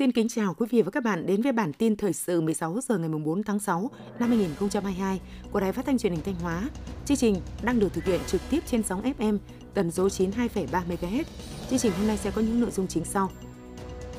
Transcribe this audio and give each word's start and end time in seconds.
Xin 0.00 0.12
kính 0.12 0.28
chào 0.28 0.54
quý 0.54 0.66
vị 0.70 0.82
và 0.82 0.90
các 0.90 1.04
bạn 1.04 1.26
đến 1.26 1.42
với 1.42 1.52
bản 1.52 1.72
tin 1.72 1.96
thời 1.96 2.12
sự 2.12 2.40
16 2.40 2.78
giờ 2.88 2.98
ngày 2.98 3.08
4 3.08 3.42
tháng 3.42 3.58
6 3.58 3.90
năm 4.18 4.28
2022 4.28 5.20
của 5.52 5.60
Đài 5.60 5.72
Phát 5.72 5.86
thanh 5.86 5.98
Truyền 5.98 6.12
hình 6.12 6.22
Thanh 6.24 6.34
Hóa. 6.34 6.68
Chương 7.06 7.16
trình 7.16 7.36
đang 7.62 7.78
được 7.78 7.92
thực 7.92 8.04
hiện 8.04 8.20
trực 8.26 8.40
tiếp 8.50 8.60
trên 8.66 8.82
sóng 8.82 9.02
FM 9.18 9.38
tần 9.74 9.90
số 9.90 10.08
92,3 10.08 10.66
MHz. 10.66 11.24
Chương 11.70 11.78
trình 11.78 11.92
hôm 11.98 12.06
nay 12.06 12.16
sẽ 12.16 12.30
có 12.30 12.40
những 12.40 12.60
nội 12.60 12.70
dung 12.70 12.86
chính 12.86 13.04
sau. 13.04 13.30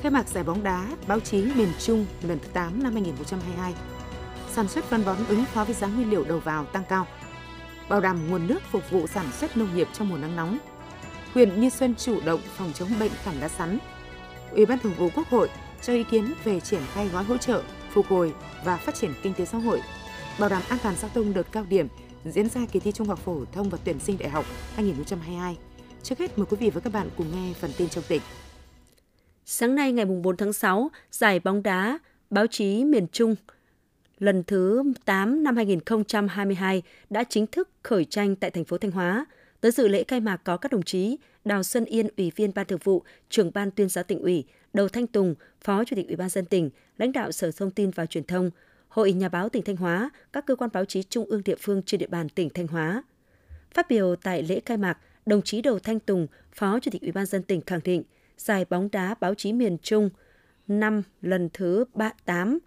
Khai 0.00 0.10
mạc 0.10 0.28
giải 0.28 0.44
bóng 0.44 0.62
đá 0.62 0.88
báo 1.08 1.20
chí 1.20 1.44
miền 1.56 1.68
Trung 1.78 2.06
lần 2.22 2.38
thứ 2.38 2.48
8 2.52 2.82
năm 2.82 2.92
2022. 2.92 3.74
Sản 4.54 4.68
xuất 4.68 4.84
phân 4.84 5.04
bón 5.04 5.16
ứng 5.28 5.44
phó 5.44 5.64
với 5.64 5.74
giá 5.74 5.86
nguyên 5.86 6.10
liệu 6.10 6.24
đầu 6.24 6.38
vào 6.38 6.64
tăng 6.64 6.84
cao. 6.88 7.06
Bảo 7.88 8.00
đảm 8.00 8.30
nguồn 8.30 8.46
nước 8.46 8.62
phục 8.70 8.90
vụ 8.90 9.06
sản 9.06 9.26
xuất 9.32 9.56
nông 9.56 9.76
nghiệp 9.76 9.88
trong 9.92 10.08
mùa 10.08 10.16
nắng 10.16 10.36
nóng. 10.36 10.58
Huyện 11.34 11.60
Như 11.60 11.70
Xuân 11.70 11.94
chủ 11.94 12.20
động 12.24 12.40
phòng 12.56 12.72
chống 12.74 12.88
bệnh 13.00 13.10
khảm 13.22 13.40
lá 13.40 13.48
sắn. 13.48 13.78
Ủy 14.50 14.66
ban 14.66 14.78
Thường 14.78 14.94
vụ 14.98 15.08
Quốc 15.14 15.28
hội 15.28 15.48
cho 15.82 15.92
ý 15.92 16.04
kiến 16.04 16.34
về 16.44 16.60
triển 16.60 16.82
khai 16.94 17.08
gói 17.08 17.24
hỗ 17.24 17.36
trợ, 17.36 17.62
phục 17.90 18.06
hồi 18.06 18.34
và 18.64 18.76
phát 18.76 18.94
triển 18.94 19.14
kinh 19.22 19.34
tế 19.34 19.44
xã 19.44 19.58
hội, 19.58 19.80
bảo 20.38 20.48
đảm 20.48 20.62
an 20.68 20.78
toàn 20.82 20.96
giao 20.96 21.10
thông 21.14 21.34
đợt 21.34 21.52
cao 21.52 21.66
điểm 21.68 21.88
diễn 22.24 22.48
ra 22.48 22.60
kỳ 22.72 22.80
thi 22.80 22.92
Trung 22.92 23.08
học 23.08 23.18
phổ 23.18 23.44
thông 23.52 23.70
và 23.70 23.78
tuyển 23.84 23.98
sinh 24.00 24.18
đại 24.18 24.28
học 24.28 24.44
2022. 24.74 25.56
Trước 26.02 26.18
hết 26.18 26.38
mời 26.38 26.46
quý 26.50 26.56
vị 26.60 26.70
và 26.70 26.80
các 26.80 26.92
bạn 26.92 27.08
cùng 27.16 27.26
nghe 27.32 27.54
phần 27.60 27.70
tin 27.76 27.88
trong 27.88 28.04
tỉnh. 28.08 28.22
Sáng 29.46 29.74
nay 29.74 29.92
ngày 29.92 30.04
4 30.04 30.36
tháng 30.36 30.52
6, 30.52 30.90
giải 31.10 31.40
bóng 31.40 31.62
đá 31.62 31.98
báo 32.30 32.46
chí 32.46 32.84
miền 32.84 33.06
Trung 33.12 33.34
lần 34.22 34.42
thứ 34.44 34.82
8 35.04 35.44
năm 35.44 35.56
2022 35.56 36.82
đã 37.10 37.24
chính 37.24 37.46
thức 37.46 37.68
khởi 37.82 38.04
tranh 38.04 38.36
tại 38.36 38.50
thành 38.50 38.64
phố 38.64 38.78
Thanh 38.78 38.90
Hóa. 38.90 39.26
Tới 39.60 39.72
dự 39.72 39.88
lễ 39.88 40.04
khai 40.08 40.20
mạc 40.20 40.36
có 40.36 40.56
các 40.56 40.72
đồng 40.72 40.82
chí 40.82 41.16
Đào 41.44 41.62
Xuân 41.62 41.84
Yên, 41.84 42.08
Ủy 42.16 42.32
viên 42.36 42.54
Ban 42.54 42.66
Thường 42.66 42.78
vụ, 42.84 43.02
Trưởng 43.30 43.50
ban 43.54 43.70
Tuyên 43.70 43.88
giáo 43.88 44.04
tỉnh 44.04 44.18
ủy, 44.18 44.44
Đầu 44.72 44.88
Thanh 44.88 45.06
Tùng, 45.06 45.34
Phó 45.60 45.84
Chủ 45.84 45.96
tịch 45.96 46.06
Ủy 46.06 46.16
ban 46.16 46.28
dân 46.28 46.44
tỉnh, 46.44 46.70
lãnh 46.98 47.12
đạo 47.12 47.32
Sở 47.32 47.50
Thông 47.56 47.70
tin 47.70 47.90
và 47.90 48.06
Truyền 48.06 48.24
thông, 48.24 48.50
Hội 48.88 49.12
Nhà 49.12 49.28
báo 49.28 49.48
tỉnh 49.48 49.62
Thanh 49.62 49.76
Hóa, 49.76 50.10
các 50.32 50.46
cơ 50.46 50.56
quan 50.56 50.70
báo 50.72 50.84
chí 50.84 51.02
trung 51.02 51.26
ương 51.26 51.42
địa 51.44 51.56
phương 51.60 51.82
trên 51.82 51.98
địa 51.98 52.06
bàn 52.06 52.28
tỉnh 52.28 52.50
Thanh 52.50 52.66
Hóa. 52.66 53.02
Phát 53.74 53.88
biểu 53.88 54.16
tại 54.16 54.42
lễ 54.42 54.60
khai 54.66 54.76
mạc, 54.76 54.98
đồng 55.26 55.42
chí 55.42 55.62
Đầu 55.62 55.78
Thanh 55.78 56.00
Tùng, 56.00 56.26
Phó 56.52 56.80
Chủ 56.80 56.90
tịch 56.90 57.02
Ủy 57.02 57.12
ban 57.12 57.26
dân 57.26 57.42
tỉnh 57.42 57.60
khẳng 57.60 57.80
định, 57.84 58.02
giải 58.38 58.64
bóng 58.70 58.88
đá 58.92 59.14
báo 59.20 59.34
chí 59.34 59.52
miền 59.52 59.76
Trung 59.82 60.10
năm 60.68 61.02
lần 61.22 61.48
thứ 61.52 61.84
38 61.94 62.58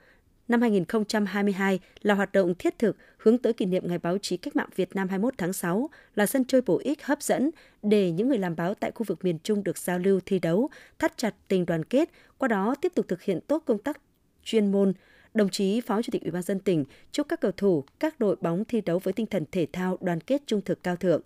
năm 0.47 0.61
2022 0.61 1.79
là 2.01 2.13
hoạt 2.13 2.31
động 2.31 2.55
thiết 2.59 2.79
thực 2.79 2.97
hướng 3.17 3.37
tới 3.37 3.53
kỷ 3.53 3.65
niệm 3.65 3.87
Ngày 3.87 3.97
báo 3.97 4.17
chí 4.17 4.37
cách 4.37 4.55
mạng 4.55 4.69
Việt 4.75 4.95
Nam 4.95 5.09
21 5.09 5.33
tháng 5.37 5.53
6, 5.53 5.89
là 6.15 6.25
sân 6.25 6.45
chơi 6.45 6.61
bổ 6.61 6.81
ích 6.83 7.05
hấp 7.05 7.21
dẫn 7.21 7.49
để 7.83 8.11
những 8.11 8.27
người 8.27 8.37
làm 8.37 8.55
báo 8.55 8.73
tại 8.73 8.91
khu 8.95 9.03
vực 9.07 9.23
miền 9.23 9.39
Trung 9.43 9.63
được 9.63 9.77
giao 9.77 9.99
lưu 9.99 10.19
thi 10.25 10.39
đấu, 10.39 10.69
thắt 10.99 11.17
chặt 11.17 11.35
tình 11.47 11.65
đoàn 11.65 11.83
kết, 11.83 12.09
qua 12.37 12.47
đó 12.47 12.75
tiếp 12.81 12.91
tục 12.95 13.05
thực 13.07 13.21
hiện 13.21 13.39
tốt 13.47 13.63
công 13.65 13.77
tác 13.77 14.01
chuyên 14.43 14.71
môn. 14.71 14.93
Đồng 15.33 15.49
chí 15.49 15.81
Phó 15.81 16.01
Chủ 16.01 16.11
tịch 16.11 16.21
Ủy 16.21 16.31
ban 16.31 16.41
dân 16.41 16.59
tỉnh 16.59 16.85
chúc 17.11 17.27
các 17.29 17.41
cầu 17.41 17.51
thủ, 17.51 17.83
các 17.99 18.19
đội 18.19 18.35
bóng 18.41 18.65
thi 18.65 18.81
đấu 18.81 18.99
với 18.99 19.13
tinh 19.13 19.25
thần 19.25 19.45
thể 19.51 19.67
thao 19.73 19.97
đoàn 20.01 20.21
kết 20.21 20.41
trung 20.45 20.61
thực 20.61 20.83
cao 20.83 20.95
thượng. 20.95 21.21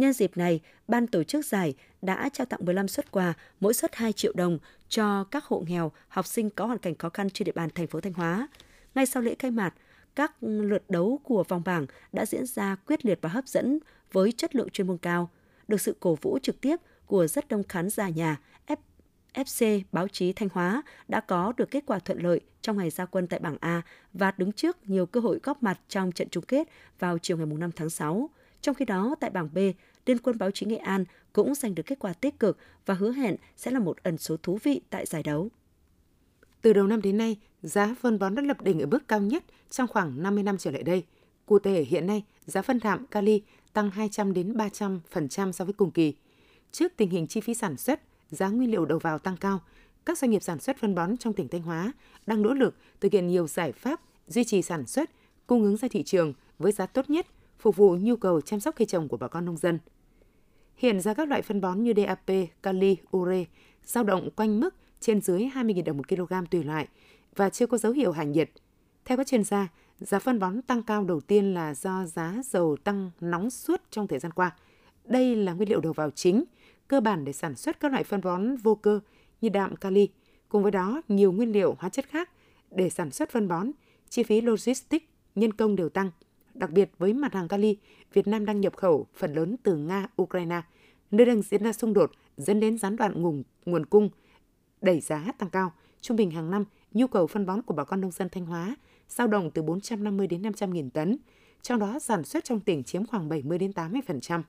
Nhân 0.00 0.12
dịp 0.12 0.36
này, 0.36 0.60
ban 0.88 1.06
tổ 1.06 1.22
chức 1.22 1.44
giải 1.44 1.74
đã 2.02 2.28
trao 2.32 2.44
tặng 2.44 2.60
15 2.64 2.88
xuất 2.88 3.10
quà, 3.10 3.34
mỗi 3.60 3.74
suất 3.74 3.94
2 3.94 4.12
triệu 4.12 4.32
đồng 4.36 4.58
cho 4.88 5.24
các 5.24 5.44
hộ 5.44 5.64
nghèo, 5.66 5.92
học 6.08 6.26
sinh 6.26 6.50
có 6.50 6.66
hoàn 6.66 6.78
cảnh 6.78 6.94
khó 6.94 7.08
khăn 7.08 7.30
trên 7.30 7.46
địa 7.46 7.52
bàn 7.52 7.68
thành 7.74 7.86
phố 7.86 8.00
Thanh 8.00 8.12
Hóa. 8.12 8.48
Ngay 8.94 9.06
sau 9.06 9.22
lễ 9.22 9.34
khai 9.38 9.50
mạc, 9.50 9.74
các 10.14 10.32
lượt 10.40 10.82
đấu 10.88 11.20
của 11.24 11.44
vòng 11.48 11.62
bảng 11.64 11.86
đã 12.12 12.26
diễn 12.26 12.46
ra 12.46 12.76
quyết 12.86 13.06
liệt 13.06 13.18
và 13.22 13.28
hấp 13.28 13.48
dẫn 13.48 13.78
với 14.12 14.32
chất 14.32 14.56
lượng 14.56 14.70
chuyên 14.70 14.86
môn 14.86 14.98
cao, 14.98 15.30
được 15.68 15.80
sự 15.80 15.96
cổ 16.00 16.14
vũ 16.14 16.38
trực 16.42 16.60
tiếp 16.60 16.76
của 17.06 17.26
rất 17.26 17.48
đông 17.48 17.62
khán 17.68 17.90
giả 17.90 18.08
nhà, 18.08 18.36
F 18.66 18.76
FC 19.34 19.82
báo 19.92 20.08
chí 20.08 20.32
Thanh 20.32 20.48
Hóa 20.52 20.82
đã 21.08 21.20
có 21.20 21.52
được 21.56 21.70
kết 21.70 21.84
quả 21.86 21.98
thuận 21.98 22.22
lợi 22.22 22.40
trong 22.62 22.78
ngày 22.78 22.90
ra 22.90 23.04
quân 23.04 23.26
tại 23.26 23.40
bảng 23.40 23.56
A 23.60 23.82
và 24.12 24.32
đứng 24.36 24.52
trước 24.52 24.90
nhiều 24.90 25.06
cơ 25.06 25.20
hội 25.20 25.40
góp 25.42 25.62
mặt 25.62 25.80
trong 25.88 26.12
trận 26.12 26.28
chung 26.30 26.44
kết 26.48 26.68
vào 26.98 27.18
chiều 27.18 27.36
ngày 27.36 27.46
5 27.46 27.70
tháng 27.76 27.90
6. 27.90 28.30
Trong 28.62 28.74
khi 28.74 28.84
đó, 28.84 29.14
tại 29.20 29.30
bảng 29.30 29.48
B, 29.54 29.58
Liên 30.06 30.18
quân 30.18 30.38
báo 30.38 30.50
chí 30.50 30.66
Nghệ 30.66 30.76
An 30.76 31.04
cũng 31.32 31.54
giành 31.54 31.74
được 31.74 31.82
kết 31.86 31.98
quả 31.98 32.12
tích 32.12 32.38
cực 32.38 32.58
và 32.86 32.94
hứa 32.94 33.12
hẹn 33.12 33.36
sẽ 33.56 33.70
là 33.70 33.78
một 33.78 34.02
ẩn 34.02 34.18
số 34.18 34.36
thú 34.36 34.58
vị 34.62 34.80
tại 34.90 35.06
giải 35.06 35.22
đấu. 35.22 35.48
Từ 36.62 36.72
đầu 36.72 36.86
năm 36.86 37.02
đến 37.02 37.16
nay, 37.16 37.36
giá 37.62 37.94
phân 38.00 38.18
bón 38.18 38.34
đã 38.34 38.42
lập 38.42 38.62
đỉnh 38.62 38.80
ở 38.80 38.86
mức 38.86 39.08
cao 39.08 39.20
nhất 39.20 39.44
trong 39.70 39.88
khoảng 39.88 40.22
50 40.22 40.42
năm 40.42 40.58
trở 40.58 40.70
lại 40.70 40.82
đây. 40.82 41.04
Cụ 41.46 41.58
thể 41.58 41.82
hiện 41.82 42.06
nay, 42.06 42.24
giá 42.46 42.62
phân 42.62 42.78
đạm 42.82 43.06
kali 43.06 43.42
tăng 43.72 43.90
200 43.90 44.32
đến 44.32 44.52
300% 44.52 45.52
so 45.52 45.64
với 45.64 45.74
cùng 45.74 45.90
kỳ. 45.90 46.14
Trước 46.72 46.92
tình 46.96 47.10
hình 47.10 47.26
chi 47.26 47.40
phí 47.40 47.54
sản 47.54 47.76
xuất, 47.76 48.00
giá 48.30 48.48
nguyên 48.48 48.70
liệu 48.70 48.84
đầu 48.84 48.98
vào 48.98 49.18
tăng 49.18 49.36
cao, 49.36 49.60
các 50.04 50.18
doanh 50.18 50.30
nghiệp 50.30 50.42
sản 50.42 50.60
xuất 50.60 50.76
phân 50.78 50.94
bón 50.94 51.16
trong 51.16 51.32
tỉnh 51.32 51.48
Thanh 51.48 51.62
Hóa 51.62 51.92
đang 52.26 52.42
nỗ 52.42 52.54
lực 52.54 52.76
thực 53.00 53.12
hiện 53.12 53.26
nhiều 53.26 53.46
giải 53.46 53.72
pháp 53.72 54.00
duy 54.26 54.44
trì 54.44 54.62
sản 54.62 54.86
xuất, 54.86 55.10
cung 55.46 55.62
ứng 55.62 55.76
ra 55.76 55.88
thị 55.88 56.02
trường 56.02 56.34
với 56.58 56.72
giá 56.72 56.86
tốt 56.86 57.10
nhất, 57.10 57.26
phục 57.60 57.76
vụ 57.76 57.96
nhu 58.00 58.16
cầu 58.16 58.40
chăm 58.40 58.60
sóc 58.60 58.74
cây 58.76 58.86
trồng 58.86 59.08
của 59.08 59.16
bà 59.16 59.28
con 59.28 59.44
nông 59.44 59.56
dân. 59.56 59.78
Hiện 60.76 61.00
giá 61.00 61.14
các 61.14 61.28
loại 61.28 61.42
phân 61.42 61.60
bón 61.60 61.82
như 61.82 61.92
DAP, 61.96 62.30
kali, 62.62 62.96
ure 63.16 63.44
dao 63.84 64.04
động 64.04 64.30
quanh 64.36 64.60
mức 64.60 64.74
trên 65.00 65.20
dưới 65.20 65.40
20.000 65.54 65.84
đồng 65.84 65.96
một 65.96 66.08
kg 66.08 66.46
tùy 66.50 66.62
loại 66.62 66.88
và 67.36 67.50
chưa 67.50 67.66
có 67.66 67.78
dấu 67.78 67.92
hiệu 67.92 68.12
hạ 68.12 68.24
nhiệt. 68.24 68.50
Theo 69.04 69.16
các 69.16 69.26
chuyên 69.26 69.44
gia, 69.44 69.68
giá 69.98 70.18
phân 70.18 70.38
bón 70.38 70.62
tăng 70.62 70.82
cao 70.82 71.04
đầu 71.04 71.20
tiên 71.20 71.54
là 71.54 71.74
do 71.74 72.04
giá 72.06 72.36
dầu 72.44 72.76
tăng 72.84 73.10
nóng 73.20 73.50
suốt 73.50 73.82
trong 73.90 74.06
thời 74.06 74.18
gian 74.18 74.32
qua. 74.32 74.56
Đây 75.04 75.36
là 75.36 75.52
nguyên 75.52 75.68
liệu 75.68 75.80
đầu 75.80 75.92
vào 75.92 76.10
chính, 76.10 76.44
cơ 76.88 77.00
bản 77.00 77.24
để 77.24 77.32
sản 77.32 77.54
xuất 77.54 77.80
các 77.80 77.92
loại 77.92 78.04
phân 78.04 78.20
bón 78.20 78.56
vô 78.56 78.74
cơ 78.74 79.00
như 79.40 79.48
đạm 79.48 79.76
kali. 79.76 80.08
Cùng 80.48 80.62
với 80.62 80.72
đó, 80.72 81.02
nhiều 81.08 81.32
nguyên 81.32 81.52
liệu 81.52 81.76
hóa 81.78 81.88
chất 81.88 82.08
khác 82.08 82.30
để 82.70 82.90
sản 82.90 83.10
xuất 83.10 83.30
phân 83.30 83.48
bón, 83.48 83.70
chi 84.08 84.22
phí 84.22 84.40
logistics, 84.40 85.06
nhân 85.34 85.52
công 85.52 85.76
đều 85.76 85.88
tăng. 85.88 86.10
Đặc 86.60 86.70
biệt 86.70 86.90
với 86.98 87.12
mặt 87.12 87.34
hàng 87.34 87.48
kali, 87.48 87.76
Việt 88.12 88.26
Nam 88.26 88.46
đang 88.46 88.60
nhập 88.60 88.76
khẩu 88.76 89.06
phần 89.14 89.34
lớn 89.34 89.56
từ 89.62 89.76
Nga, 89.76 90.06
Ukraine, 90.22 90.62
nơi 91.10 91.26
đang 91.26 91.42
diễn 91.42 91.62
ra 91.62 91.72
xung 91.72 91.92
đột 91.92 92.10
dẫn 92.36 92.60
đến 92.60 92.78
gián 92.78 92.96
đoạn 92.96 93.22
nguồn, 93.22 93.42
nguồn 93.66 93.86
cung, 93.86 94.10
đẩy 94.80 95.00
giá 95.00 95.32
tăng 95.38 95.50
cao. 95.50 95.72
Trung 96.00 96.16
bình 96.16 96.30
hàng 96.30 96.50
năm, 96.50 96.64
nhu 96.92 97.06
cầu 97.06 97.26
phân 97.26 97.46
bón 97.46 97.62
của 97.62 97.74
bà 97.74 97.84
con 97.84 98.00
nông 98.00 98.10
dân 98.10 98.28
Thanh 98.28 98.46
Hóa 98.46 98.76
dao 99.08 99.26
động 99.26 99.50
từ 99.50 99.62
450 99.62 100.26
đến 100.26 100.42
500 100.42 100.72
nghìn 100.72 100.90
tấn, 100.90 101.18
trong 101.62 101.78
đó 101.78 101.98
sản 101.98 102.24
xuất 102.24 102.44
trong 102.44 102.60
tỉnh 102.60 102.84
chiếm 102.84 103.06
khoảng 103.06 103.28
70 103.28 103.58
đến 103.58 103.70
80%. 103.70 104.42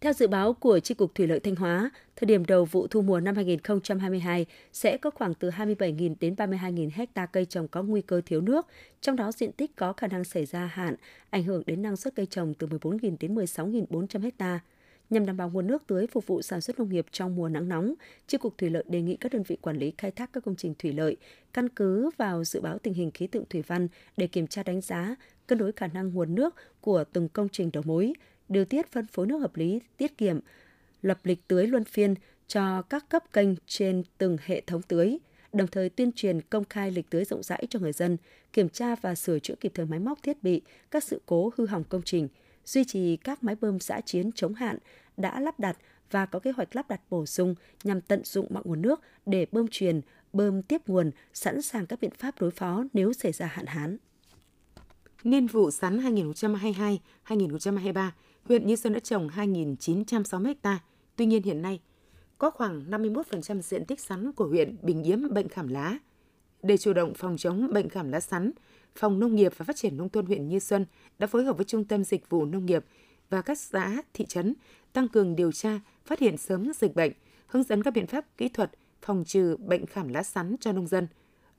Theo 0.00 0.12
dự 0.12 0.28
báo 0.28 0.52
của 0.52 0.80
tri 0.80 0.94
cục 0.94 1.14
Thủy 1.14 1.26
lợi 1.26 1.40
Thanh 1.40 1.56
Hóa, 1.56 1.90
thời 2.16 2.26
điểm 2.26 2.44
đầu 2.44 2.64
vụ 2.64 2.86
thu 2.86 3.02
mùa 3.02 3.20
năm 3.20 3.34
2022 3.34 4.46
sẽ 4.72 4.96
có 4.96 5.10
khoảng 5.10 5.34
từ 5.34 5.50
27.000 5.50 6.14
đến 6.20 6.34
32.000 6.34 6.90
hecta 6.94 7.26
cây 7.26 7.44
trồng 7.44 7.68
có 7.68 7.82
nguy 7.82 8.02
cơ 8.02 8.20
thiếu 8.26 8.40
nước, 8.40 8.66
trong 9.00 9.16
đó 9.16 9.32
diện 9.32 9.52
tích 9.52 9.76
có 9.76 9.92
khả 9.92 10.06
năng 10.06 10.24
xảy 10.24 10.46
ra 10.46 10.66
hạn, 10.66 10.94
ảnh 11.30 11.42
hưởng 11.42 11.62
đến 11.66 11.82
năng 11.82 11.96
suất 11.96 12.14
cây 12.14 12.26
trồng 12.26 12.54
từ 12.54 12.66
14.000 12.66 13.16
đến 13.20 13.34
16.400 13.34 14.20
hecta. 14.22 14.60
Nhằm 15.10 15.26
đảm 15.26 15.36
bảo 15.36 15.50
nguồn 15.50 15.66
nước 15.66 15.82
tưới 15.86 16.06
phục 16.06 16.26
vụ 16.26 16.42
sản 16.42 16.60
xuất 16.60 16.78
nông 16.78 16.88
nghiệp 16.88 17.06
trong 17.10 17.36
mùa 17.36 17.48
nắng 17.48 17.68
nóng, 17.68 17.94
tri 18.26 18.38
cục 18.38 18.58
Thủy 18.58 18.70
lợi 18.70 18.84
đề 18.88 19.02
nghị 19.02 19.16
các 19.16 19.32
đơn 19.32 19.42
vị 19.42 19.56
quản 19.60 19.78
lý 19.78 19.92
khai 19.98 20.10
thác 20.10 20.32
các 20.32 20.44
công 20.44 20.56
trình 20.56 20.74
thủy 20.78 20.92
lợi 20.92 21.16
căn 21.52 21.68
cứ 21.68 22.10
vào 22.16 22.44
dự 22.44 22.60
báo 22.60 22.78
tình 22.78 22.94
hình 22.94 23.10
khí 23.10 23.26
tượng 23.26 23.44
thủy 23.50 23.62
văn 23.66 23.88
để 24.16 24.26
kiểm 24.26 24.46
tra 24.46 24.62
đánh 24.62 24.80
giá, 24.80 25.16
cân 25.46 25.58
đối 25.58 25.72
khả 25.72 25.86
năng 25.86 26.14
nguồn 26.14 26.34
nước 26.34 26.54
của 26.80 27.04
từng 27.12 27.28
công 27.28 27.48
trình 27.48 27.70
đầu 27.72 27.82
mối, 27.86 28.12
điều 28.48 28.64
tiết 28.64 28.92
phân 28.92 29.06
phối 29.06 29.26
nước 29.26 29.38
hợp 29.38 29.56
lý, 29.56 29.80
tiết 29.96 30.18
kiệm, 30.18 30.38
lập 31.02 31.18
lịch 31.24 31.48
tưới 31.48 31.66
luân 31.66 31.84
phiên 31.84 32.14
cho 32.46 32.82
các 32.82 33.08
cấp 33.08 33.32
kênh 33.32 33.48
trên 33.66 34.02
từng 34.18 34.36
hệ 34.44 34.60
thống 34.60 34.82
tưới, 34.82 35.18
đồng 35.52 35.68
thời 35.68 35.88
tuyên 35.88 36.12
truyền 36.12 36.40
công 36.40 36.64
khai 36.64 36.90
lịch 36.90 37.10
tưới 37.10 37.24
rộng 37.24 37.42
rãi 37.42 37.66
cho 37.70 37.78
người 37.78 37.92
dân, 37.92 38.16
kiểm 38.52 38.68
tra 38.68 38.94
và 38.94 39.14
sửa 39.14 39.38
chữa 39.38 39.54
kịp 39.60 39.72
thời 39.74 39.86
máy 39.86 39.98
móc 39.98 40.22
thiết 40.22 40.42
bị, 40.42 40.62
các 40.90 41.04
sự 41.04 41.20
cố 41.26 41.52
hư 41.56 41.66
hỏng 41.66 41.84
công 41.84 42.02
trình, 42.02 42.28
duy 42.64 42.84
trì 42.84 43.16
các 43.16 43.44
máy 43.44 43.56
bơm 43.60 43.80
giã 43.80 44.00
chiến 44.00 44.30
chống 44.34 44.54
hạn 44.54 44.78
đã 45.16 45.40
lắp 45.40 45.60
đặt 45.60 45.78
và 46.10 46.26
có 46.26 46.38
kế 46.38 46.50
hoạch 46.50 46.76
lắp 46.76 46.88
đặt 46.88 47.00
bổ 47.10 47.26
sung 47.26 47.54
nhằm 47.84 48.00
tận 48.00 48.24
dụng 48.24 48.46
mọi 48.50 48.62
nguồn 48.66 48.82
nước 48.82 49.00
để 49.26 49.46
bơm 49.52 49.68
truyền, 49.68 50.00
bơm 50.32 50.62
tiếp 50.62 50.82
nguồn, 50.86 51.10
sẵn 51.34 51.62
sàng 51.62 51.86
các 51.86 52.00
biện 52.00 52.10
pháp 52.18 52.40
đối 52.40 52.50
phó 52.50 52.84
nếu 52.92 53.12
xảy 53.12 53.32
ra 53.32 53.46
hạn 53.46 53.66
hán. 53.66 53.96
Niên 55.24 55.46
vụ 55.46 55.70
sắn 55.70 55.98
2022-2023, 57.26 58.10
huyện 58.48 58.66
Như 58.66 58.76
Xuân 58.76 58.92
đã 58.92 59.00
trồng 59.00 59.28
2.960 59.28 60.54
ha. 60.62 60.78
Tuy 61.16 61.26
nhiên 61.26 61.42
hiện 61.42 61.62
nay, 61.62 61.80
có 62.38 62.50
khoảng 62.50 62.90
51% 62.90 63.60
diện 63.60 63.84
tích 63.84 64.00
sắn 64.00 64.32
của 64.32 64.46
huyện 64.46 64.76
bình 64.82 65.02
nhiễm 65.02 65.34
bệnh 65.34 65.48
khảm 65.48 65.68
lá. 65.68 65.98
Để 66.62 66.76
chủ 66.76 66.92
động 66.92 67.14
phòng 67.14 67.36
chống 67.36 67.70
bệnh 67.72 67.88
khảm 67.88 68.12
lá 68.12 68.20
sắn, 68.20 68.50
Phòng 68.94 69.20
Nông 69.20 69.34
nghiệp 69.34 69.52
và 69.56 69.64
Phát 69.64 69.76
triển 69.76 69.96
Nông 69.96 70.08
thôn 70.08 70.26
huyện 70.26 70.48
Như 70.48 70.58
Xuân 70.58 70.86
đã 71.18 71.26
phối 71.26 71.44
hợp 71.44 71.56
với 71.56 71.64
Trung 71.64 71.84
tâm 71.84 72.04
Dịch 72.04 72.30
vụ 72.30 72.44
Nông 72.44 72.66
nghiệp 72.66 72.84
và 73.30 73.42
các 73.42 73.58
xã, 73.58 74.02
thị 74.14 74.24
trấn 74.26 74.54
tăng 74.92 75.08
cường 75.08 75.36
điều 75.36 75.52
tra, 75.52 75.80
phát 76.04 76.18
hiện 76.18 76.36
sớm 76.36 76.72
dịch 76.74 76.94
bệnh, 76.94 77.12
hướng 77.46 77.62
dẫn 77.62 77.82
các 77.82 77.94
biện 77.94 78.06
pháp 78.06 78.36
kỹ 78.36 78.48
thuật 78.48 78.70
phòng 79.02 79.24
trừ 79.26 79.56
bệnh 79.56 79.86
khảm 79.86 80.08
lá 80.08 80.22
sắn 80.22 80.56
cho 80.60 80.72
nông 80.72 80.86
dân, 80.86 81.08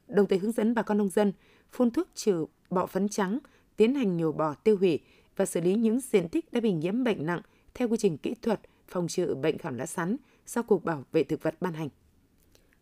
đồng 0.08 0.28
thời 0.28 0.40
hướng 0.40 0.52
dẫn 0.52 0.74
bà 0.74 0.82
con 0.82 0.98
nông 0.98 1.10
dân 1.10 1.34
phun 1.72 1.92
thuốc 1.92 2.08
trừ 2.16 2.46
bọ 2.70 2.86
phấn 2.86 3.10
trắng 3.10 3.40
tiến 3.78 3.96
hành 3.96 4.18
nhổ 4.18 4.32
bỏ 4.32 4.54
tiêu 4.54 4.78
hủy 4.78 5.00
và 5.40 5.46
xử 5.46 5.62
lý 5.62 5.76
những 5.76 6.00
diện 6.00 6.30
tích 6.30 6.54
đã 6.54 6.60
bị 6.60 6.72
nhiễm 6.72 7.04
bệnh 7.04 7.26
nặng 7.26 7.42
theo 7.74 7.88
quy 7.88 7.98
trình 7.98 8.18
kỹ 8.18 8.36
thuật 8.42 8.60
phòng 8.88 9.08
trừ 9.08 9.36
bệnh 9.36 9.58
khảm 9.58 9.78
lá 9.78 9.86
sắn 9.86 10.16
do 10.48 10.62
Cục 10.62 10.84
Bảo 10.84 11.04
vệ 11.12 11.24
Thực 11.24 11.44
vật 11.44 11.56
ban 11.62 11.74
hành. 11.74 11.90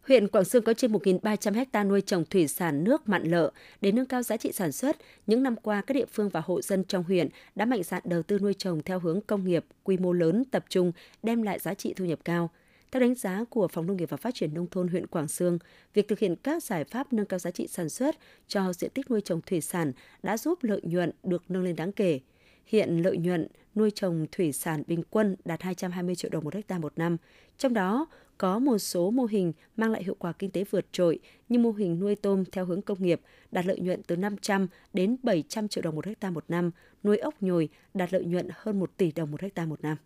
Huyện 0.01 0.27
Quảng 0.27 0.45
Sương 0.45 0.63
có 0.63 0.74
trên 0.74 0.92
1.300 0.92 1.65
ha 1.74 1.83
nuôi 1.83 2.01
trồng 2.01 2.25
thủy 2.25 2.48
sản 2.48 2.83
nước 2.83 3.09
mặn 3.09 3.24
lợ. 3.24 3.51
Để 3.81 3.92
nâng 3.92 4.06
cao 4.06 4.24
giá 4.24 4.38
trị 4.38 4.51
sản 4.51 4.71
xuất, 4.71 4.98
những 5.27 5.44
năm 5.44 5.56
qua 5.56 5.81
các 5.81 5.94
địa 5.94 6.06
phương 6.06 6.30
và 6.30 6.42
hộ 6.45 6.62
dân 6.62 6.83
trong 6.83 7.04
huyện 7.04 7.30
đã 7.56 7.65
mạnh 7.65 7.83
dạn 7.83 8.01
đầu 8.06 8.24
tư 8.24 8.39
nuôi 8.39 8.54
trồng 8.54 8.81
theo 8.83 9.00
hướng 9.00 9.21
công 9.21 9.45
nghiệp, 9.45 9.65
quy 9.83 9.98
mô 9.98 10.13
lớn, 10.13 10.44
tập 10.51 10.65
trung, 10.69 10.92
đem 11.24 11.44
lại 11.44 11.60
giá 11.60 11.74
trị 11.74 11.94
thu 11.94 12.06
nhập 12.06 12.19
cao. 12.25 12.50
Theo 12.92 13.00
đánh 13.00 13.15
giá 13.15 13.44
của 13.50 13.68
Phòng 13.68 13.86
Nông 13.86 13.98
nghiệp 13.98 14.10
và 14.10 14.18
Phát 14.18 14.36
triển 14.36 14.53
Nông 14.53 14.68
thôn 14.68 14.88
huyện 14.88 15.07
Quảng 15.07 15.27
Sương, 15.27 15.60
việc 15.94 16.07
thực 16.07 16.19
hiện 16.19 16.36
các 16.36 16.63
giải 16.63 16.83
pháp 16.83 17.13
nâng 17.13 17.25
cao 17.25 17.39
giá 17.39 17.51
trị 17.51 17.68
sản 17.68 17.89
xuất 17.89 18.15
cho 18.48 18.74
diện 18.74 18.92
tích 18.94 19.12
nuôi 19.12 19.21
trồng 19.21 19.42
thủy 19.42 19.62
sản 19.62 19.92
đã 20.24 20.38
giúp 20.38 20.63
lợi 20.63 20.81
nhuận 20.83 21.12
được 21.24 21.44
nâng 21.50 21.63
lên 21.63 21.75
đáng 21.75 21.92
kể. 21.92 22.19
Hiện 22.67 23.01
lợi 23.03 23.17
nhuận 23.17 23.47
nuôi 23.75 23.91
trồng 23.91 24.25
thủy 24.31 24.51
sản 24.51 24.83
bình 24.87 25.03
quân 25.09 25.35
đạt 25.45 25.61
220 25.61 26.15
triệu 26.15 26.31
đồng 26.31 26.43
một 26.43 26.53
hecta 26.53 26.79
một 26.79 26.93
năm. 26.95 27.17
Trong 27.57 27.73
đó, 27.73 28.07
có 28.37 28.59
một 28.59 28.77
số 28.77 29.11
mô 29.11 29.25
hình 29.25 29.53
mang 29.77 29.91
lại 29.91 30.03
hiệu 30.03 30.15
quả 30.19 30.33
kinh 30.33 30.51
tế 30.51 30.63
vượt 30.63 30.85
trội 30.91 31.19
như 31.49 31.59
mô 31.59 31.71
hình 31.71 31.99
nuôi 31.99 32.15
tôm 32.15 32.45
theo 32.45 32.65
hướng 32.65 32.81
công 32.81 33.03
nghiệp 33.03 33.21
đạt 33.51 33.65
lợi 33.65 33.79
nhuận 33.79 34.03
từ 34.03 34.15
500 34.15 34.67
đến 34.93 35.17
700 35.23 35.67
triệu 35.67 35.81
đồng 35.81 35.95
một 35.95 36.05
hecta 36.05 36.29
một 36.29 36.43
năm, 36.47 36.71
nuôi 37.03 37.17
ốc 37.17 37.43
nhồi 37.43 37.69
đạt 37.93 38.13
lợi 38.13 38.25
nhuận 38.25 38.47
hơn 38.53 38.79
1 38.79 38.97
tỷ 38.97 39.11
đồng 39.11 39.31
một 39.31 39.41
hecta 39.41 39.65
một 39.65 39.81
năm. 39.81 39.97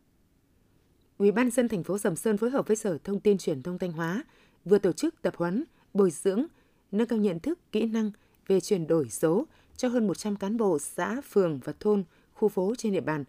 Ủy 1.18 1.32
ban 1.32 1.50
dân 1.50 1.68
thành 1.68 1.84
phố 1.84 1.98
Sầm 1.98 2.16
Sơn 2.16 2.38
phối 2.38 2.50
hợp 2.50 2.68
với 2.68 2.76
Sở 2.76 2.98
Thông 3.04 3.20
tin 3.20 3.38
Truyền 3.38 3.62
thông 3.62 3.80
Thanh 3.80 3.92
Hóa 3.92 4.24
vừa 4.66 4.78
tổ 4.78 4.92
chức 4.92 5.22
tập 5.22 5.34
huấn, 5.38 5.64
bồi 5.94 6.12
dưỡng, 6.12 6.46
nâng 6.92 7.08
cao 7.08 7.20
nhận 7.20 7.40
thức, 7.40 7.60
kỹ 7.72 7.86
năng 7.86 8.12
về 8.48 8.60
chuyển 8.60 8.88
đổi 8.88 9.10
số 9.10 9.46
cho 9.78 9.88
hơn 9.88 10.08
100 10.08 10.36
cán 10.36 10.58
bộ 10.58 10.80
xã, 10.80 11.22
phường 11.22 11.60
và 11.64 11.74
thôn, 11.80 12.04
khu 12.42 12.50
phố 12.50 12.74
trên 12.78 12.92
địa 12.92 13.02
bàn. 13.02 13.24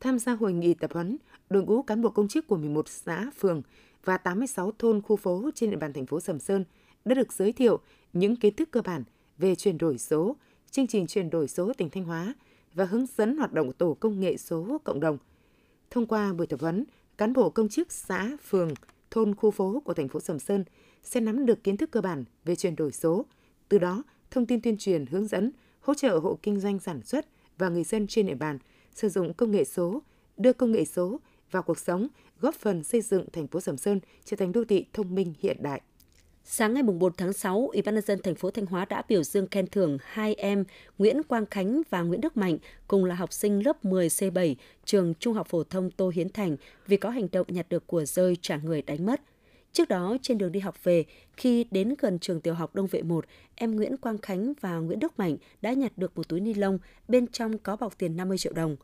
Tham 0.00 0.18
gia 0.18 0.32
hội 0.32 0.52
nghị 0.52 0.74
tập 0.74 0.90
huấn, 0.94 1.16
đội 1.50 1.62
ngũ 1.62 1.82
cán 1.82 2.02
bộ 2.02 2.10
công 2.10 2.28
chức 2.28 2.46
của 2.46 2.56
11 2.56 2.88
xã, 2.88 3.30
phường 3.38 3.62
và 4.04 4.16
86 4.16 4.72
thôn 4.78 5.02
khu 5.02 5.16
phố 5.16 5.50
trên 5.54 5.70
địa 5.70 5.76
bàn 5.76 5.92
thành 5.92 6.06
phố 6.06 6.20
Sầm 6.20 6.40
Sơn 6.40 6.64
đã 7.04 7.14
được 7.14 7.32
giới 7.32 7.52
thiệu 7.52 7.78
những 8.12 8.36
kiến 8.36 8.54
thức 8.54 8.68
cơ 8.70 8.82
bản 8.82 9.04
về 9.38 9.54
chuyển 9.54 9.78
đổi 9.78 9.98
số, 9.98 10.36
chương 10.70 10.86
trình 10.86 11.06
chuyển 11.06 11.30
đổi 11.30 11.48
số 11.48 11.72
tỉnh 11.72 11.90
Thanh 11.90 12.04
Hóa 12.04 12.34
và 12.74 12.84
hướng 12.84 13.06
dẫn 13.16 13.36
hoạt 13.36 13.52
động 13.52 13.72
tổ 13.72 13.94
công 13.94 14.20
nghệ 14.20 14.36
số 14.36 14.80
cộng 14.84 15.00
đồng. 15.00 15.18
Thông 15.90 16.06
qua 16.06 16.32
buổi 16.32 16.46
tập 16.46 16.60
huấn, 16.60 16.84
cán 17.18 17.32
bộ 17.32 17.50
công 17.50 17.68
chức 17.68 17.92
xã, 17.92 18.36
phường, 18.48 18.70
thôn, 19.10 19.34
khu 19.34 19.50
phố 19.50 19.82
của 19.84 19.94
thành 19.94 20.08
phố 20.08 20.20
Sầm 20.20 20.38
Sơn 20.38 20.64
sẽ 21.02 21.20
nắm 21.20 21.46
được 21.46 21.64
kiến 21.64 21.76
thức 21.76 21.90
cơ 21.90 22.00
bản 22.00 22.24
về 22.44 22.56
chuyển 22.56 22.76
đổi 22.76 22.92
số. 22.92 23.24
Từ 23.68 23.78
đó, 23.78 24.02
thông 24.30 24.46
tin 24.46 24.60
tuyên 24.60 24.76
truyền, 24.78 25.06
hướng 25.06 25.26
dẫn, 25.26 25.50
hỗ 25.80 25.94
trợ 25.94 26.18
hộ 26.18 26.38
kinh 26.42 26.60
doanh 26.60 26.78
sản 26.78 27.02
xuất 27.02 27.26
và 27.58 27.68
người 27.68 27.84
dân 27.84 28.06
trên 28.06 28.26
địa 28.26 28.34
bàn 28.34 28.58
sử 28.94 29.08
dụng 29.08 29.34
công 29.34 29.50
nghệ 29.50 29.64
số, 29.64 30.02
đưa 30.36 30.52
công 30.52 30.72
nghệ 30.72 30.84
số 30.84 31.20
vào 31.50 31.62
cuộc 31.62 31.78
sống, 31.78 32.08
góp 32.40 32.54
phần 32.54 32.84
xây 32.84 33.00
dựng 33.00 33.26
thành 33.32 33.46
phố 33.46 33.60
Sầm 33.60 33.76
Sơn 33.76 34.00
trở 34.24 34.36
thành 34.36 34.52
đô 34.52 34.64
thị 34.64 34.86
thông 34.92 35.14
minh 35.14 35.34
hiện 35.40 35.56
đại. 35.60 35.80
Sáng 36.46 36.74
ngày 36.74 36.82
4 36.82 37.12
tháng 37.16 37.32
6, 37.32 37.68
Ủy 37.72 37.82
ban 37.82 37.94
nhân 37.94 38.04
dân 38.06 38.22
thành 38.22 38.34
phố 38.34 38.50
Thanh 38.50 38.66
Hóa 38.66 38.84
đã 38.84 39.02
biểu 39.08 39.22
dương 39.22 39.46
khen 39.46 39.66
thưởng 39.66 39.98
hai 40.02 40.34
em 40.34 40.64
Nguyễn 40.98 41.22
Quang 41.22 41.46
Khánh 41.46 41.82
và 41.90 42.02
Nguyễn 42.02 42.20
Đức 42.20 42.36
Mạnh 42.36 42.58
cùng 42.88 43.04
là 43.04 43.14
học 43.14 43.32
sinh 43.32 43.66
lớp 43.66 43.84
10 43.84 44.08
C7 44.08 44.54
trường 44.84 45.14
Trung 45.14 45.34
học 45.34 45.46
phổ 45.50 45.64
thông 45.64 45.90
Tô 45.90 46.08
Hiến 46.14 46.28
Thành 46.28 46.56
vì 46.86 46.96
có 46.96 47.10
hành 47.10 47.28
động 47.32 47.46
nhặt 47.50 47.66
được 47.68 47.86
của 47.86 48.04
rơi 48.04 48.36
trả 48.40 48.56
người 48.56 48.82
đánh 48.82 49.06
mất. 49.06 49.20
Trước 49.74 49.88
đó, 49.88 50.16
trên 50.22 50.38
đường 50.38 50.52
đi 50.52 50.60
học 50.60 50.84
về, 50.84 51.04
khi 51.36 51.66
đến 51.70 51.94
gần 51.98 52.18
trường 52.18 52.40
tiểu 52.40 52.54
học 52.54 52.74
Đông 52.74 52.86
Vệ 52.86 53.02
1, 53.02 53.24
em 53.54 53.76
Nguyễn 53.76 53.96
Quang 53.96 54.18
Khánh 54.18 54.52
và 54.60 54.76
Nguyễn 54.78 54.98
Đức 54.98 55.18
Mạnh 55.18 55.36
đã 55.62 55.72
nhặt 55.72 55.92
được 55.96 56.16
một 56.16 56.28
túi 56.28 56.40
ni 56.40 56.54
lông, 56.54 56.78
bên 57.08 57.26
trong 57.26 57.58
có 57.58 57.76
bọc 57.76 57.98
tiền 57.98 58.16
50 58.16 58.38
triệu 58.38 58.52
đồng. 58.52 58.76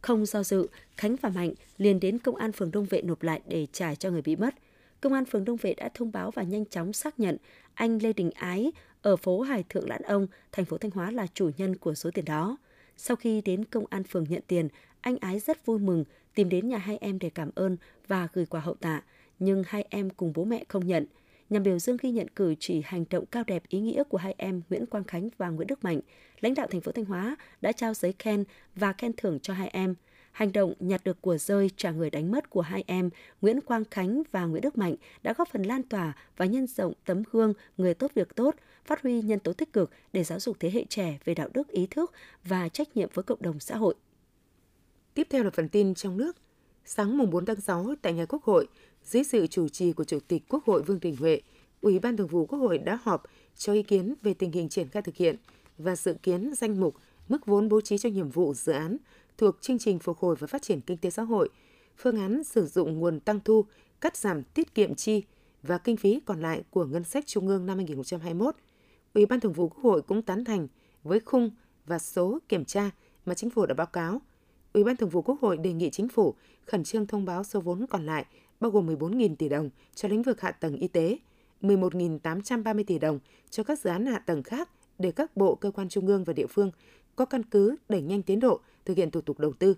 Không 0.00 0.26
do 0.26 0.42
dự, 0.42 0.66
Khánh 0.96 1.16
và 1.16 1.28
Mạnh 1.28 1.52
liền 1.78 2.00
đến 2.00 2.18
công 2.18 2.36
an 2.36 2.52
phường 2.52 2.70
Đông 2.70 2.84
Vệ 2.84 3.02
nộp 3.02 3.22
lại 3.22 3.40
để 3.46 3.66
trả 3.72 3.94
cho 3.94 4.10
người 4.10 4.22
bị 4.22 4.36
mất. 4.36 4.54
Công 5.00 5.12
an 5.12 5.24
phường 5.24 5.44
Đông 5.44 5.56
Vệ 5.56 5.74
đã 5.74 5.88
thông 5.94 6.12
báo 6.12 6.30
và 6.30 6.42
nhanh 6.42 6.66
chóng 6.66 6.92
xác 6.92 7.20
nhận 7.20 7.36
anh 7.74 7.98
Lê 8.02 8.12
Đình 8.12 8.30
Ái 8.30 8.72
ở 9.02 9.16
phố 9.16 9.40
Hải 9.40 9.62
Thượng 9.68 9.88
Lãn 9.88 10.02
Ông, 10.02 10.26
thành 10.52 10.64
phố 10.64 10.78
Thanh 10.78 10.90
Hóa 10.90 11.10
là 11.10 11.26
chủ 11.34 11.50
nhân 11.56 11.76
của 11.76 11.94
số 11.94 12.10
tiền 12.10 12.24
đó. 12.24 12.56
Sau 12.96 13.16
khi 13.16 13.40
đến 13.40 13.64
công 13.64 13.84
an 13.90 14.04
phường 14.04 14.24
nhận 14.28 14.42
tiền, 14.46 14.68
anh 15.00 15.16
Ái 15.20 15.38
rất 15.38 15.66
vui 15.66 15.78
mừng 15.78 16.04
tìm 16.34 16.48
đến 16.48 16.68
nhà 16.68 16.78
hai 16.78 16.98
em 17.00 17.18
để 17.18 17.30
cảm 17.30 17.50
ơn 17.54 17.76
và 18.08 18.28
gửi 18.32 18.46
quà 18.46 18.60
hậu 18.60 18.74
tạ, 18.74 19.02
nhưng 19.38 19.62
hai 19.66 19.86
em 19.90 20.10
cùng 20.10 20.32
bố 20.34 20.44
mẹ 20.44 20.64
không 20.68 20.86
nhận. 20.86 21.06
Nhằm 21.50 21.62
biểu 21.62 21.78
dương 21.78 21.96
ghi 22.02 22.10
nhận 22.10 22.28
cử 22.28 22.54
chỉ 22.60 22.82
hành 22.84 23.04
động 23.10 23.26
cao 23.26 23.44
đẹp 23.46 23.62
ý 23.68 23.80
nghĩa 23.80 24.04
của 24.04 24.18
hai 24.18 24.34
em 24.38 24.62
Nguyễn 24.70 24.86
Quang 24.86 25.04
Khánh 25.04 25.28
và 25.38 25.48
Nguyễn 25.48 25.66
Đức 25.66 25.84
Mạnh, 25.84 26.00
lãnh 26.40 26.54
đạo 26.54 26.66
thành 26.70 26.80
phố 26.80 26.92
Thanh 26.92 27.04
Hóa 27.04 27.36
đã 27.60 27.72
trao 27.72 27.94
giấy 27.94 28.14
khen 28.18 28.44
và 28.74 28.92
khen 28.92 29.12
thưởng 29.16 29.40
cho 29.40 29.54
hai 29.54 29.68
em– 29.68 29.94
Hành 30.36 30.52
động 30.52 30.74
nhặt 30.80 31.00
được 31.04 31.22
của 31.22 31.38
rơi 31.38 31.70
trả 31.76 31.90
người 31.90 32.10
đánh 32.10 32.30
mất 32.30 32.50
của 32.50 32.60
hai 32.60 32.84
em 32.86 33.10
Nguyễn 33.40 33.60
Quang 33.60 33.84
Khánh 33.90 34.22
và 34.32 34.46
Nguyễn 34.46 34.62
Đức 34.62 34.78
Mạnh 34.78 34.94
đã 35.22 35.34
góp 35.38 35.48
phần 35.48 35.62
lan 35.62 35.82
tỏa 35.82 36.12
và 36.36 36.46
nhân 36.46 36.66
rộng 36.66 36.92
tấm 37.04 37.22
gương 37.32 37.52
người 37.76 37.94
tốt 37.94 38.10
việc 38.14 38.34
tốt, 38.34 38.54
phát 38.84 39.02
huy 39.02 39.22
nhân 39.22 39.38
tố 39.38 39.52
tích 39.52 39.72
cực 39.72 39.90
để 40.12 40.24
giáo 40.24 40.40
dục 40.40 40.56
thế 40.60 40.70
hệ 40.70 40.84
trẻ 40.88 41.18
về 41.24 41.34
đạo 41.34 41.48
đức 41.54 41.68
ý 41.68 41.86
thức 41.86 42.12
và 42.44 42.68
trách 42.68 42.96
nhiệm 42.96 43.08
với 43.14 43.22
cộng 43.22 43.42
đồng 43.42 43.60
xã 43.60 43.76
hội. 43.76 43.94
Tiếp 45.14 45.26
theo 45.30 45.44
là 45.44 45.50
phần 45.50 45.68
tin 45.68 45.94
trong 45.94 46.16
nước. 46.16 46.36
Sáng 46.84 47.18
mùng 47.18 47.30
4 47.30 47.46
tháng 47.46 47.60
6 47.60 47.94
tại 48.02 48.12
nhà 48.12 48.24
Quốc 48.24 48.44
hội, 48.44 48.68
dưới 49.06 49.24
sự 49.24 49.46
chủ 49.46 49.68
trì 49.68 49.92
của 49.92 50.04
Chủ 50.04 50.18
tịch 50.28 50.42
Quốc 50.48 50.64
hội 50.64 50.82
Vương 50.82 51.00
Đình 51.00 51.16
Huệ, 51.16 51.40
Ủy 51.80 51.98
ban 51.98 52.16
Thường 52.16 52.26
vụ 52.26 52.46
Quốc 52.46 52.58
hội 52.58 52.78
đã 52.78 52.98
họp 53.02 53.22
cho 53.56 53.72
ý 53.72 53.82
kiến 53.82 54.14
về 54.22 54.34
tình 54.34 54.52
hình 54.52 54.68
triển 54.68 54.88
khai 54.88 55.02
thực 55.02 55.16
hiện 55.16 55.36
và 55.78 55.96
dự 55.96 56.14
kiến 56.22 56.52
danh 56.56 56.80
mục 56.80 56.94
mức 57.28 57.46
vốn 57.46 57.68
bố 57.68 57.80
trí 57.80 57.98
cho 57.98 58.08
nhiệm 58.08 58.28
vụ 58.28 58.54
dự 58.54 58.72
án 58.72 58.96
thuộc 59.38 59.56
chương 59.60 59.78
trình 59.78 59.98
phục 59.98 60.18
hồi 60.18 60.36
và 60.38 60.46
phát 60.46 60.62
triển 60.62 60.80
kinh 60.80 60.96
tế 60.96 61.10
xã 61.10 61.22
hội, 61.22 61.48
phương 61.96 62.20
án 62.20 62.44
sử 62.44 62.66
dụng 62.66 62.98
nguồn 62.98 63.20
tăng 63.20 63.40
thu, 63.44 63.64
cắt 64.00 64.16
giảm 64.16 64.42
tiết 64.42 64.74
kiệm 64.74 64.94
chi 64.94 65.22
và 65.62 65.78
kinh 65.78 65.96
phí 65.96 66.20
còn 66.24 66.40
lại 66.40 66.62
của 66.70 66.84
ngân 66.84 67.04
sách 67.04 67.26
trung 67.26 67.48
ương 67.48 67.66
năm 67.66 67.76
2021. 67.76 68.56
Ủy 69.14 69.26
ban 69.26 69.40
Thường 69.40 69.52
vụ 69.52 69.68
Quốc 69.68 69.82
hội 69.82 70.02
cũng 70.02 70.22
tán 70.22 70.44
thành 70.44 70.68
với 71.02 71.20
khung 71.20 71.50
và 71.86 71.98
số 71.98 72.38
kiểm 72.48 72.64
tra 72.64 72.90
mà 73.26 73.34
chính 73.34 73.50
phủ 73.50 73.66
đã 73.66 73.74
báo 73.74 73.86
cáo. 73.86 74.20
Ủy 74.76 74.84
ban 74.84 74.96
Thường 74.96 75.08
vụ 75.08 75.22
Quốc 75.22 75.40
hội 75.40 75.56
đề 75.56 75.72
nghị 75.72 75.90
chính 75.90 76.08
phủ 76.08 76.34
khẩn 76.66 76.84
trương 76.84 77.06
thông 77.06 77.24
báo 77.24 77.44
số 77.44 77.60
vốn 77.60 77.86
còn 77.90 78.06
lại 78.06 78.24
bao 78.60 78.70
gồm 78.70 78.86
14.000 78.86 79.36
tỷ 79.36 79.48
đồng 79.48 79.70
cho 79.94 80.08
lĩnh 80.08 80.22
vực 80.22 80.40
hạ 80.40 80.50
tầng 80.50 80.76
y 80.76 80.88
tế, 80.88 81.18
11.830 81.62 82.84
tỷ 82.86 82.98
đồng 82.98 83.18
cho 83.50 83.62
các 83.62 83.80
dự 83.80 83.90
án 83.90 84.06
hạ 84.06 84.18
tầng 84.18 84.42
khác 84.42 84.70
để 84.98 85.12
các 85.12 85.36
bộ 85.36 85.54
cơ 85.54 85.70
quan 85.70 85.88
trung 85.88 86.06
ương 86.06 86.24
và 86.24 86.32
địa 86.32 86.46
phương 86.46 86.70
có 87.16 87.24
căn 87.24 87.42
cứ 87.42 87.76
đẩy 87.88 88.02
nhanh 88.02 88.22
tiến 88.22 88.40
độ 88.40 88.60
thực 88.84 88.96
hiện 88.96 89.10
thủ 89.10 89.20
tục 89.20 89.38
đầu 89.38 89.52
tư. 89.52 89.74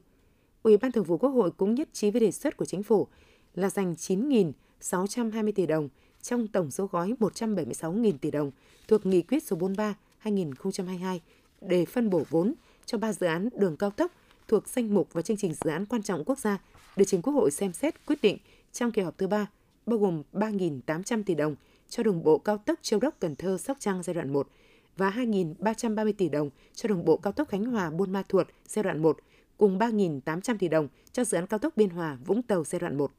Ủy 0.62 0.76
ban 0.76 0.92
Thường 0.92 1.04
vụ 1.04 1.18
Quốc 1.18 1.30
hội 1.30 1.50
cũng 1.50 1.74
nhất 1.74 1.88
trí 1.92 2.10
với 2.10 2.20
đề 2.20 2.30
xuất 2.30 2.56
của 2.56 2.64
chính 2.64 2.82
phủ 2.82 3.06
là 3.54 3.70
dành 3.70 3.94
9.620 3.94 5.52
tỷ 5.52 5.66
đồng 5.66 5.88
trong 6.22 6.48
tổng 6.48 6.70
số 6.70 6.86
gói 6.86 7.14
176.000 7.20 8.12
tỷ 8.20 8.30
đồng 8.30 8.50
thuộc 8.88 9.06
nghị 9.06 9.22
quyết 9.22 9.42
số 9.42 9.56
43/2022 9.56 11.18
để 11.60 11.84
phân 11.84 12.10
bổ 12.10 12.22
vốn 12.30 12.54
cho 12.86 12.98
ba 12.98 13.12
dự 13.12 13.26
án 13.26 13.48
đường 13.56 13.76
cao 13.76 13.90
tốc 13.90 14.12
thuộc 14.48 14.68
danh 14.68 14.94
mục 14.94 15.08
và 15.12 15.22
chương 15.22 15.36
trình 15.36 15.54
dự 15.54 15.70
án 15.70 15.86
quan 15.86 16.02
trọng 16.02 16.24
quốc 16.24 16.38
gia 16.38 16.58
được 16.96 17.04
trình 17.06 17.22
Quốc 17.22 17.32
hội 17.32 17.50
xem 17.50 17.72
xét 17.72 18.06
quyết 18.06 18.18
định 18.22 18.38
trong 18.72 18.92
kỳ 18.92 19.02
họp 19.02 19.18
thứ 19.18 19.26
ba, 19.26 19.46
bao 19.86 19.98
gồm 19.98 20.22
3.800 20.32 21.22
tỷ 21.22 21.34
đồng 21.34 21.56
cho 21.88 22.02
đường 22.02 22.22
bộ 22.22 22.38
cao 22.38 22.58
tốc 22.58 22.78
Châu 22.82 23.00
Đốc 23.00 23.14
Cần 23.20 23.36
Thơ 23.36 23.58
Sóc 23.58 23.76
Trăng 23.80 24.02
giai 24.02 24.14
đoạn 24.14 24.32
1 24.32 24.48
và 24.96 25.10
2.330 25.10 26.12
tỷ 26.18 26.28
đồng 26.28 26.50
cho 26.74 26.88
đường 26.88 27.04
bộ 27.04 27.16
cao 27.16 27.32
tốc 27.32 27.48
Khánh 27.48 27.64
Hòa 27.64 27.90
Buôn 27.90 28.12
Ma 28.12 28.22
Thuột 28.28 28.48
giai 28.66 28.82
đoạn 28.82 29.02
1 29.02 29.18
cùng 29.56 29.78
3.800 29.78 30.58
tỷ 30.58 30.68
đồng 30.68 30.88
cho 31.12 31.24
dự 31.24 31.36
án 31.36 31.46
cao 31.46 31.58
tốc 31.58 31.76
Biên 31.76 31.90
Hòa 31.90 32.18
Vũng 32.26 32.42
Tàu 32.42 32.64
giai 32.64 32.80
đoạn 32.80 32.96
1. 32.98 33.10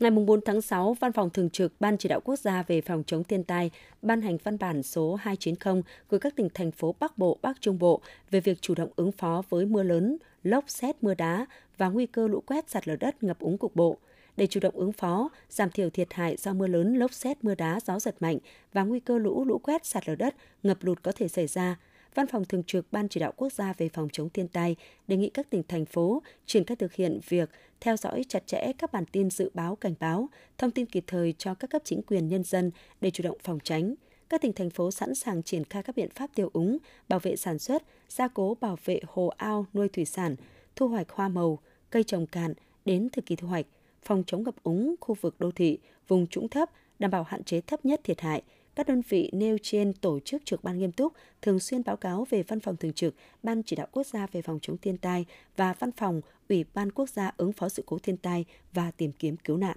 Ngày 0.00 0.10
4 0.10 0.40
tháng 0.40 0.60
6, 0.60 0.96
Văn 1.00 1.12
phòng 1.12 1.30
Thường 1.30 1.50
trực 1.50 1.72
Ban 1.80 1.98
Chỉ 1.98 2.08
đạo 2.08 2.20
Quốc 2.20 2.38
gia 2.38 2.62
về 2.62 2.80
phòng 2.80 3.02
chống 3.06 3.24
thiên 3.24 3.44
tai 3.44 3.70
ban 4.02 4.22
hành 4.22 4.36
văn 4.44 4.58
bản 4.58 4.82
số 4.82 5.14
290 5.14 5.82
gửi 6.08 6.20
các 6.20 6.36
tỉnh 6.36 6.48
thành 6.54 6.70
phố 6.70 6.94
Bắc 7.00 7.18
Bộ, 7.18 7.38
Bắc 7.42 7.60
Trung 7.60 7.78
Bộ 7.78 8.00
về 8.30 8.40
việc 8.40 8.62
chủ 8.62 8.74
động 8.74 8.90
ứng 8.96 9.12
phó 9.12 9.42
với 9.48 9.66
mưa 9.66 9.82
lớn, 9.82 10.16
lốc 10.42 10.64
xét 10.66 10.96
mưa 11.02 11.14
đá 11.14 11.46
và 11.78 11.88
nguy 11.88 12.06
cơ 12.06 12.28
lũ 12.28 12.42
quét 12.46 12.70
sạt 12.70 12.88
lở 12.88 12.96
đất 12.96 13.22
ngập 13.22 13.38
úng 13.40 13.58
cục 13.58 13.76
bộ 13.76 13.96
để 14.36 14.46
chủ 14.46 14.60
động 14.60 14.74
ứng 14.76 14.92
phó, 14.92 15.30
giảm 15.50 15.70
thiểu 15.70 15.90
thiệt 15.90 16.14
hại 16.14 16.36
do 16.36 16.52
mưa 16.52 16.66
lớn, 16.66 16.94
lốc 16.94 17.12
xét, 17.12 17.44
mưa 17.44 17.54
đá, 17.54 17.80
gió 17.86 17.98
giật 17.98 18.14
mạnh 18.20 18.38
và 18.72 18.82
nguy 18.82 19.00
cơ 19.00 19.18
lũ, 19.18 19.44
lũ 19.44 19.58
quét, 19.58 19.86
sạt 19.86 20.08
lở 20.08 20.14
đất, 20.14 20.34
ngập 20.62 20.84
lụt 20.84 21.02
có 21.02 21.12
thể 21.12 21.28
xảy 21.28 21.46
ra. 21.46 21.76
Văn 22.14 22.26
phòng 22.26 22.44
Thường 22.44 22.62
trực 22.62 22.92
Ban 22.92 23.08
Chỉ 23.08 23.20
đạo 23.20 23.32
Quốc 23.36 23.52
gia 23.52 23.72
về 23.72 23.88
phòng 23.88 24.08
chống 24.12 24.30
thiên 24.30 24.48
tai 24.48 24.76
đề 25.08 25.16
nghị 25.16 25.30
các 25.30 25.50
tỉnh, 25.50 25.62
thành 25.68 25.84
phố 25.84 26.22
triển 26.46 26.64
khai 26.64 26.76
thực 26.76 26.92
hiện 26.92 27.20
việc 27.28 27.50
theo 27.80 27.96
dõi 27.96 28.24
chặt 28.28 28.46
chẽ 28.46 28.72
các 28.78 28.92
bản 28.92 29.04
tin 29.12 29.30
dự 29.30 29.50
báo 29.54 29.76
cảnh 29.76 29.94
báo, 30.00 30.28
thông 30.58 30.70
tin 30.70 30.86
kịp 30.86 31.04
thời 31.06 31.34
cho 31.38 31.54
các 31.54 31.70
cấp 31.70 31.82
chính 31.84 32.02
quyền 32.02 32.28
nhân 32.28 32.44
dân 32.44 32.70
để 33.00 33.10
chủ 33.10 33.22
động 33.22 33.38
phòng 33.42 33.58
tránh. 33.64 33.94
Các 34.28 34.42
tỉnh, 34.42 34.52
thành 34.52 34.70
phố 34.70 34.90
sẵn 34.90 35.14
sàng 35.14 35.42
triển 35.42 35.64
khai 35.64 35.82
các 35.82 35.96
biện 35.96 36.10
pháp 36.10 36.30
tiêu 36.34 36.50
úng, 36.52 36.78
bảo 37.08 37.18
vệ 37.18 37.36
sản 37.36 37.58
xuất, 37.58 37.82
gia 38.08 38.28
cố 38.28 38.56
bảo 38.60 38.78
vệ 38.84 39.00
hồ 39.06 39.28
ao 39.36 39.66
nuôi 39.74 39.88
thủy 39.88 40.04
sản, 40.04 40.36
thu 40.76 40.88
hoạch 40.88 41.10
hoa 41.10 41.28
màu, 41.28 41.58
cây 41.90 42.04
trồng 42.04 42.26
cạn 42.26 42.54
đến 42.84 43.08
thời 43.12 43.22
kỳ 43.22 43.36
thu 43.36 43.48
hoạch, 43.48 43.66
phòng 44.02 44.22
chống 44.26 44.42
ngập 44.42 44.54
úng 44.62 44.94
khu 45.00 45.14
vực 45.20 45.34
đô 45.38 45.50
thị, 45.50 45.78
vùng 46.08 46.26
trũng 46.26 46.48
thấp, 46.48 46.70
đảm 46.98 47.10
bảo 47.10 47.22
hạn 47.22 47.44
chế 47.44 47.60
thấp 47.60 47.84
nhất 47.84 48.00
thiệt 48.04 48.20
hại, 48.20 48.42
các 48.78 48.88
đơn 48.88 49.02
vị 49.08 49.30
nêu 49.32 49.58
trên 49.62 49.92
tổ 49.92 50.20
chức 50.20 50.44
trực 50.44 50.64
ban 50.64 50.78
nghiêm 50.78 50.92
túc, 50.92 51.12
thường 51.42 51.60
xuyên 51.60 51.84
báo 51.84 51.96
cáo 51.96 52.26
về 52.30 52.42
Văn 52.42 52.60
phòng 52.60 52.76
Thường 52.76 52.92
trực, 52.92 53.14
Ban 53.42 53.62
Chỉ 53.62 53.76
đạo 53.76 53.86
Quốc 53.92 54.06
gia 54.06 54.26
về 54.26 54.42
phòng 54.42 54.58
chống 54.62 54.76
thiên 54.78 54.96
tai 54.98 55.24
và 55.56 55.74
Văn 55.78 55.92
phòng 55.92 56.20
Ủy 56.48 56.64
ban 56.74 56.92
Quốc 56.92 57.08
gia 57.08 57.32
ứng 57.36 57.52
phó 57.52 57.68
sự 57.68 57.82
cố 57.86 57.98
thiên 57.98 58.16
tai 58.16 58.44
và 58.72 58.90
tìm 58.90 59.12
kiếm 59.12 59.36
cứu 59.36 59.56
nạn. 59.56 59.76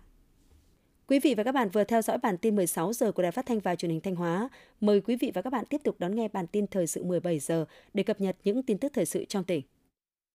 Quý 1.07 1.19
vị 1.19 1.33
và 1.35 1.43
các 1.43 1.51
bạn 1.51 1.69
vừa 1.69 1.83
theo 1.83 2.01
dõi 2.01 2.17
bản 2.17 2.37
tin 2.37 2.55
16 2.55 2.93
giờ 2.93 3.11
của 3.11 3.23
Đài 3.23 3.31
Phát 3.31 3.45
thanh 3.45 3.59
và 3.59 3.75
Truyền 3.75 3.91
hình 3.91 4.01
Thanh 4.01 4.15
Hóa. 4.15 4.49
Mời 4.81 5.01
quý 5.01 5.15
vị 5.15 5.31
và 5.33 5.41
các 5.41 5.49
bạn 5.49 5.65
tiếp 5.65 5.81
tục 5.83 5.95
đón 5.99 6.15
nghe 6.15 6.27
bản 6.27 6.47
tin 6.47 6.67
thời 6.67 6.87
sự 6.87 7.03
17 7.03 7.39
giờ 7.39 7.65
để 7.93 8.03
cập 8.03 8.21
nhật 8.21 8.35
những 8.43 8.63
tin 8.63 8.77
tức 8.77 8.91
thời 8.93 9.05
sự 9.05 9.25
trong 9.25 9.43
tỉnh. 9.43 9.61